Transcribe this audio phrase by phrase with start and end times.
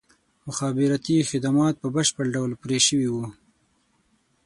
[0.47, 3.25] مخابراتي خدمات په بشپړ ډول پرې شوي وو.